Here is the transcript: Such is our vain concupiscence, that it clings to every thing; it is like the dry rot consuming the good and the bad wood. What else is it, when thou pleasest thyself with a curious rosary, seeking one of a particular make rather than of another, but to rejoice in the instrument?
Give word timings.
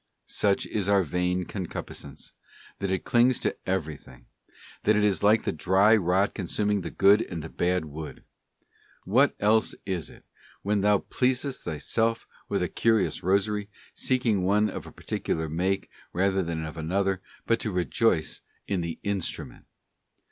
Such 0.25 0.65
is 0.65 0.89
our 0.89 1.03
vain 1.03 1.45
concupiscence, 1.45 2.33
that 2.79 2.89
it 2.89 3.03
clings 3.03 3.39
to 3.41 3.55
every 3.67 3.97
thing; 3.97 4.25
it 4.83 4.95
is 4.97 5.21
like 5.21 5.43
the 5.43 5.51
dry 5.51 5.95
rot 5.95 6.33
consuming 6.33 6.81
the 6.81 6.89
good 6.89 7.21
and 7.21 7.43
the 7.43 7.49
bad 7.49 7.85
wood. 7.85 8.23
What 9.03 9.35
else 9.39 9.75
is 9.85 10.09
it, 10.09 10.25
when 10.63 10.81
thou 10.81 10.97
pleasest 11.11 11.63
thyself 11.63 12.25
with 12.49 12.63
a 12.63 12.67
curious 12.67 13.21
rosary, 13.21 13.69
seeking 13.93 14.41
one 14.41 14.71
of 14.71 14.87
a 14.87 14.91
particular 14.91 15.47
make 15.47 15.87
rather 16.13 16.41
than 16.41 16.65
of 16.65 16.77
another, 16.77 17.21
but 17.45 17.59
to 17.59 17.71
rejoice 17.71 18.41
in 18.65 18.81
the 18.81 18.99
instrument? 19.03 19.65